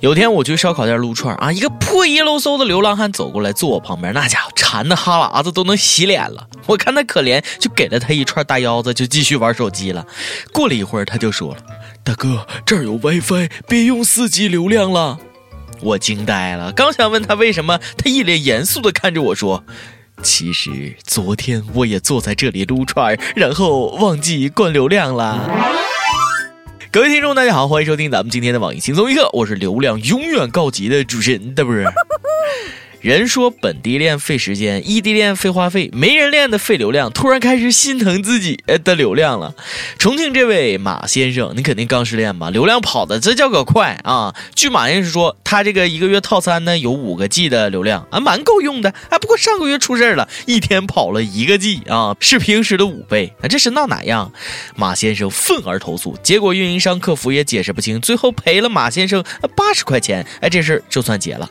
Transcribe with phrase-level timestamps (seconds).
[0.00, 6.46] 有天我去烧烤店撸串啊，一个破衣漏嗖的流浪汉走过来坐我旁边，那家伙馋的哈喇子都能洗脸了。
[6.66, 10.06] 我看他可怜，就给了他一串大腰子，就继续玩手机了。
[10.52, 11.60] 过了一会儿，他就说了
[12.04, 15.18] ：“大哥，这儿有 WiFi，别用四 G 流量了。”
[15.82, 19.64] 我惊呆了，刚想问他为什么，他一脸严肃的看着我说
[20.22, 25.50] ：“其实昨天我也坐在这里撸串，然后忘记关流量了。”
[26.90, 31.84] 各位听众，大家好，欢迎收听咱们今天的网易轻松一刻，我是流量永远告急的主持人，对不是？
[33.00, 37.12] 人说本地恋费时间，异地恋费话费，没人恋的费流量。
[37.12, 39.54] 突然开始心疼自己的流量了。
[39.98, 42.50] 重庆这位马先生，你肯定刚失恋吧？
[42.50, 44.34] 流量跑的这叫个快啊！
[44.56, 48.90] 据马先生说，他这个一个月套餐呢有五个 G 的流量啊，蛮够用的。
[49.10, 54.32] 啊，不过上个月出事了，一天跑了一个 G 啊，是平时的五倍啊，这是闹哪样？
[54.74, 59.22] 马先生愤而投诉，结果运营商客服也解释不清，最后赔了马先生
[59.54, 60.26] 八十块钱。
[60.40, 61.48] 哎，这事就算结了。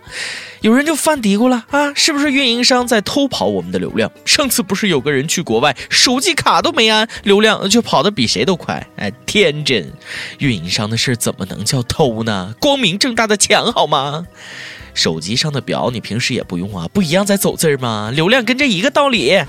[0.62, 4.12] 有人就犯嘀咕了啊，是不是运营商在偷跑我们的流量？
[4.26, 8.88] 上次不是有个人去国外，手机卡都没安，流量就跑得比谁都快？
[8.96, 9.94] 哎，天真！
[10.40, 12.56] 运营商的事怎么能叫偷呢？
[12.60, 14.26] 光明正大的抢好吗？
[14.94, 18.12] 手机上的表你平时也不用啊，不一样在走字儿吗？
[18.14, 19.40] 流量跟这一个道理。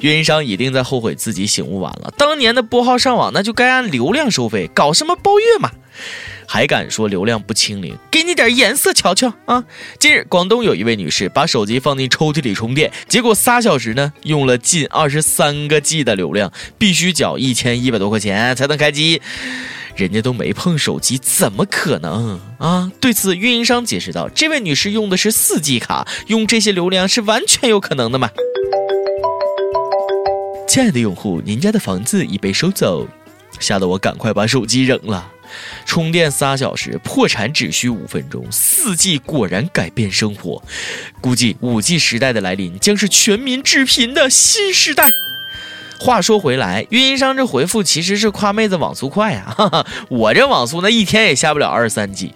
[0.00, 5.72] 运营商一定在后悔自己醒悟晚了，当年的拨号上网那就该按流量收费，搞什么包月嘛？
[6.50, 7.94] 还敢说流量不清零？
[8.10, 9.62] 给你点颜色瞧瞧啊！
[10.00, 19.20] 近日，广东有一位女士把手机放进抽屉里充电，结果仨小时呢，用了近二十三个 G 的流量，必须缴一千一百多块钱才能开机。
[19.94, 22.90] 人家都没碰手机，怎么可能啊？
[22.98, 28.30] 对此，运营商解释道：“这位女士用的是四 G 卡，用这些流量是完全有可能的嘛。”
[30.66, 33.06] 亲爱的用户，您家的房子已被收走，
[33.60, 35.32] 吓得我赶快把手机扔了。
[35.84, 38.44] 充电仨小时，破产只需五分钟。
[38.50, 40.62] 四 G 果然改变生活，
[41.20, 45.10] 估计五 G 时代的来临将是全民致贫的新时代。
[46.00, 49.54] 话说回来，运营商这回复其实是夸妹子网速快啊！
[49.56, 52.32] 哈 哈我这网速那一天也下不了二三 G，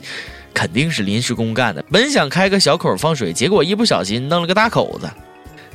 [0.53, 1.85] 肯定是临时工干的。
[1.91, 5.09] 本想开个小口放水，结果一不小心弄了个大口子。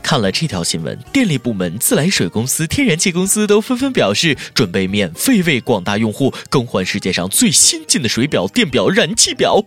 [0.02, 9.64] 看了这条新闻，电力部门、自来水公司、天然气公司都纷纷表示，准备免费为广大用户更换世界上最先进的水表、电表、燃气表。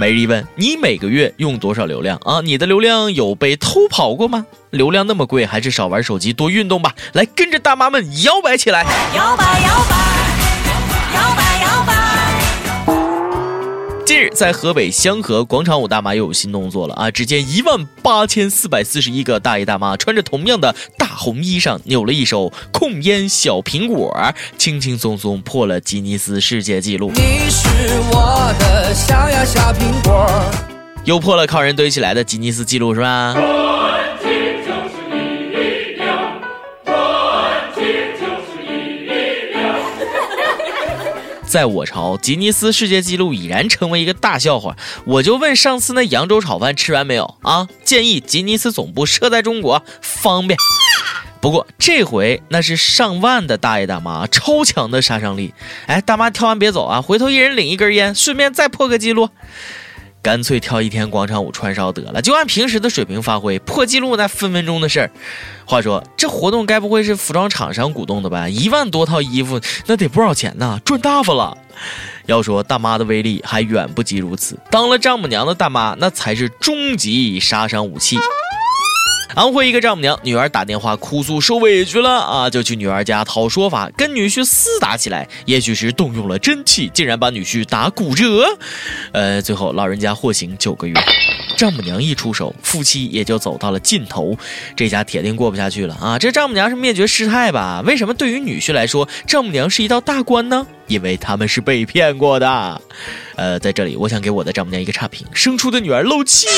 [0.00, 2.40] 每日一问：你每个月用多少流量啊？
[2.40, 4.46] 你的流量有被偷跑过吗？
[4.70, 6.94] 流量那么贵，还是少玩手机，多运动吧。
[7.12, 8.82] 来，跟着大妈们摇摆起来，
[9.14, 10.11] 摇摆摇摆，
[14.04, 17.10] 近日，在河北香河广场舞大妈又有新动作了啊！
[17.10, 24.12] 只见一万八千四百四十一个大爷大妈穿着同样的大红衣裳，扭了一首控烟小苹果，
[24.58, 27.12] 轻轻松松破了吉尼斯世界纪录。
[27.14, 27.68] 你是
[28.10, 30.26] 我的小呀小苹果，
[31.04, 33.34] 又破了靠人堆起来的吉尼斯纪录是吧？
[41.52, 44.74] 在我朝，吉尼斯世界纪录已然成为一个大笑话。
[45.04, 47.68] 我就问上次那扬州炒饭吃完没有啊？
[47.84, 50.58] 建议吉尼斯总部设在中国，方便。
[51.42, 55.52] 不过这回那是上万的大爷大妈，超强的杀伤力。
[55.84, 59.28] 哎，大妈跳完别走啊，回头一人领一根烟，顺便再破个记录。
[60.22, 65.10] 干脆跳一天广场舞串烧得了，就按平时的水平发挥，破纪录那分分钟的事儿。
[65.64, 68.48] 话说这活动该不会是服装厂商鼓动的吧？
[68.48, 71.58] 一万多套衣服，那得不少钱呢，赚大发了。
[72.26, 78.16] 要说大妈的威力还远不及如此，当了丈母娘的大妈那才是终极杀伤武器。
[79.34, 88.44] 安徽一个丈母娘，女儿打电话哭诉受委屈了啊，就去女儿家讨说法，跟女婿厮打起来，也许是动用了真气，竟然把女婿打骨折，
[89.12, 90.94] 呃，最后老人家获刑九个月。
[91.56, 94.36] 丈母娘一出手，夫妻也就走到了尽头，
[94.76, 96.18] 这家铁定过不下去了啊！
[96.18, 97.82] 这丈母娘是灭绝师太吧？
[97.86, 100.66] 为什么对于女婿来说，丈母娘是一道大关呢？
[100.88, 102.82] 因为他们是被骗过的。
[103.36, 106.48] 呃，在这里，我想给我的丈母娘一个差评：生出的女儿漏气。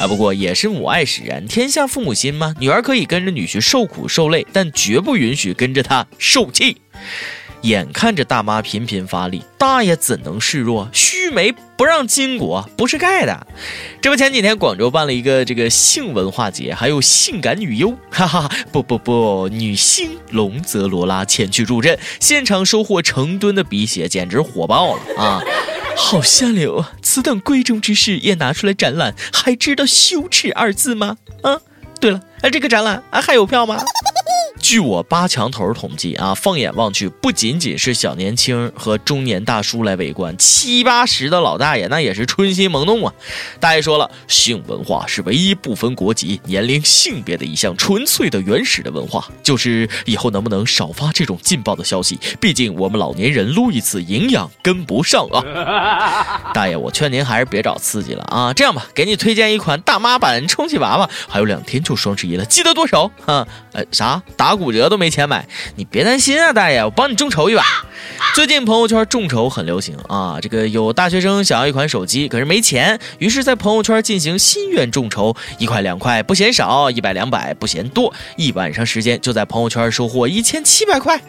[0.00, 2.54] 啊，不过也是母爱使然，天下父母心嘛。
[2.58, 6.78] 女儿可以跟着女婿受苦受累，但绝不允许跟着他受气。
[7.60, 10.88] 眼看着大妈频频发力，大爷怎能示弱？
[10.94, 13.46] 须眉不让巾帼不是盖的。
[14.00, 25.42] 这不，前几天广州办了一个这个性文化节，还有性感女优，哈哈，不不不，女星龙泽罗拉前去助阵，现场收获成吨的鼻血，简直火爆了啊！
[25.96, 26.92] 好下流啊！
[27.02, 31.16] 此等贵重之事也拿出来展览，还知道羞耻二字吗？
[31.42, 31.60] 啊，
[32.00, 33.80] 对了，哎，这个展览啊还有票吗？
[34.60, 43.12] 据我八强头统计啊，放眼望去，不仅仅是小年轻和中年大叔来围观，七八十的老大爷那也是春心萌动啊。
[43.58, 52.20] 大爷说了，性文化是唯一不分国籍、年龄、性别的一项纯粹的原始的文化，就是以后能不能少发这种劲爆的消息？
[52.38, 56.52] 毕竟我们老年人撸一次营养跟不上啊。
[56.52, 58.52] 大爷，我劝您还是别找刺激了啊。
[58.52, 63.48] 这样吧，给你推荐一款大妈版充气娃娃，还有两天就双十一了，记得剁手啊。
[63.72, 64.49] 呃，啥打？
[64.50, 67.62] 打骨折都没钱买，你别担心啊，大爷，我帮你众筹一把。
[68.34, 81.20] 最近朋友圈众筹很流行啊，这个有大学生想要一款手机，可是没钱，于是，在朋友圈进行心愿众筹，一块两块不嫌少，一百两百不嫌多，一晚上时间就在朋友圈收获一千七百块。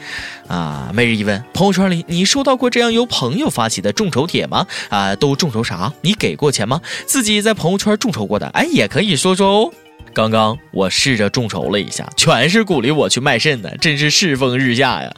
[0.48, 4.66] 啊，每日一问，朋友圈里你收到过这样由朋友发起的众筹帖吗？
[4.90, 5.94] 啊，都众筹啥？
[6.02, 6.82] 你给过钱吗？
[7.06, 9.74] 自己在朋友圈众筹过的，哎，也可以说说哦。
[10.14, 15.14] 刚刚我试着众筹了一下，全是鼓励我去卖肾的，真是世风日下呀！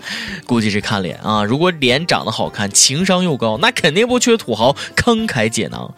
[0.45, 5.93] 估计是看脸啊，如果脸长得好看，情商又高，那肯定不缺土豪慷慨解囊。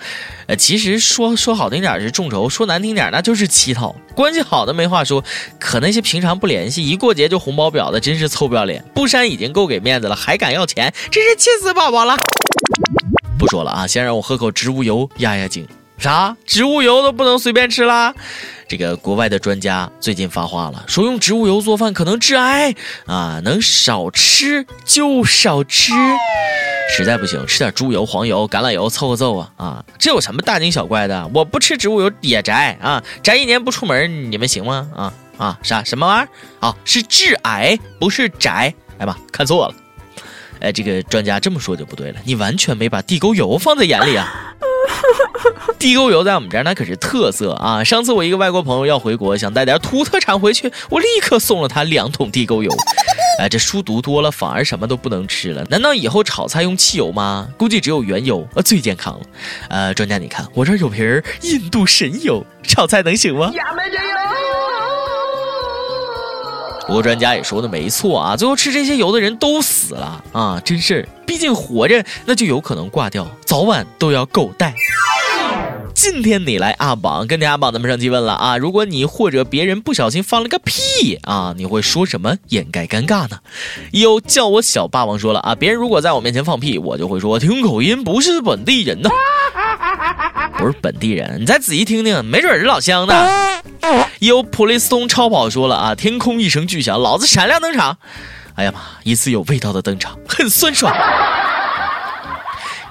[0.47, 3.95] 呃，其实说说好听点是众筹，说难听点那就是乞讨。
[4.15, 5.23] 关系好的没话说，
[5.59, 8.83] 可那些平常不联系，一过节就红包表的，真是臭不要脸。
[8.93, 12.15] 不删已经够给面子了，还敢要钱，真是气死宝宝了！
[13.37, 15.67] 不说了啊，先让我喝口植物油压压惊。
[15.97, 16.35] 啥？
[16.45, 18.13] 植物油都不能随便吃啦？
[18.67, 22.73] 这个国外的专家最近发话了，说用植物油做饭可能致癌
[23.05, 25.93] 啊，能少吃就少吃，
[26.97, 29.85] 实在不行吃点猪油、黄油、橄榄油凑合凑合啊。
[29.99, 31.29] 这有什么大惊小怪的？
[31.33, 34.89] 我不吃植物油也宅啊，宅一年不出门，你们行吗？
[34.95, 36.67] 啊啊啥什么玩意儿？
[36.67, 38.73] 啊是致癌不是宅？
[38.97, 39.75] 哎妈，看错了。
[40.59, 44.55] 哎，这个专家这么说就不对了，你完全没把地沟油放在眼里啊。
[45.79, 47.83] 地沟油在我们这儿那可是特色啊！
[47.83, 52.71] 上次我一个外国朋友要回国，想带点土特产回去，我立刻送了他两桶地沟油。
[53.39, 55.65] 哎，这书读多了反而什么都不能吃了？
[55.69, 57.49] 难道以后炒菜用汽油吗？
[57.57, 59.25] 估计只有原油呃最健康了。
[59.69, 63.51] 呃，专家你看，我这儿有瓶印度神油，炒菜能行吗？
[66.87, 71.07] 不过专家也说的没错啊，最后吃这些油的人都死了啊，真是。
[71.25, 74.73] 毕竟活着那就有可能挂掉，早晚都要狗带。
[75.93, 83.39] 今天你来阿榜，跟着阿榜咱们上期问了啊，如果你或者别人不小心放了个屁啊，你会说什么掩盖尴尬呢？
[83.91, 89.09] 有叫我小霸王说了啊，别人如果在我面前放屁，我就会说听口音不是本地人呢，
[90.57, 93.15] 不是本地人，你再仔细听听，没准是老乡呢。
[94.19, 97.97] 有普雷斯通超跑说了啊，天空一声巨响，老子闪亮登场。
[98.55, 98.79] 哎呀妈！
[99.03, 100.93] 一次有味道的登场，很酸爽。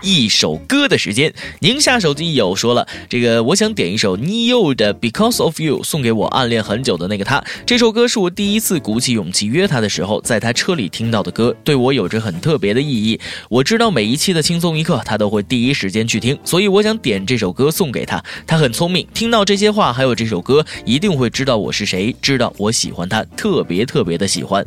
[0.05, 7.43] 一首歌的时间，宁夏手机友说了，这个我想点一首 Neo 的 Because of You，送给我暗恋很久的那个他。
[7.65, 13.19] 这首歌是我第一次鼓起勇气约他的时候，在他车里听到的歌，对我有着很特别的意义。
[13.49, 18.23] 我知道每一期的轻松一刻，他都会第一时间去听，所以我想点这首歌送给他。
[18.47, 24.67] 他很聪明，听到这些话还有这首歌，一定会知道我是谁，知道我喜欢他，特别特别的喜欢。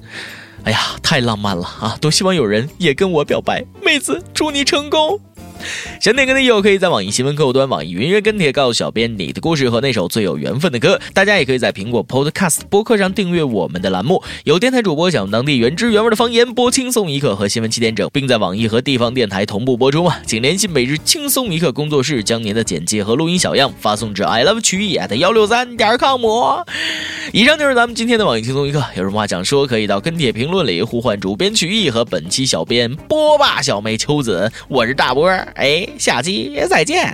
[0.67, 1.97] 哎呀，太浪漫了啊！
[2.01, 5.17] 多希望有人也跟我表白，妹子，祝你成功。
[5.99, 10.99] 想点歌的友可以在网易新闻客户端、网易云音乐跟帖告诉小编你的故事和那首最有缘分的歌。
[11.13, 14.23] 大家也可以在苹果 Podcast 播客上订阅我们的栏目。
[14.43, 20.15] 有电台主播想用当地原汁原味的方言播轻松一刻和新闻七点整，并在网易和地方电台同步播出吗？
[20.25, 26.21] 请联系每日轻松一刻工作室，将您的简介和录音小样发送至 i love 曲艺 at 幺六三点 com。
[27.33, 34.51] 以上就是咱们今天的网易轻松一刻，有什么话想说，可以到跟帖评论里呼唤主编曲艺和本期小编波霸小妹秋子。
[34.67, 35.27] 我是大波。
[35.55, 37.11] 哎，下期再见。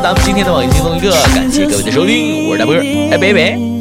[0.00, 3.75] 咱们今天的网易轻松一刻，感谢各位的收听，我是大波，哎，拜拜。